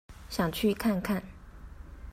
[0.31, 1.21] 想去看看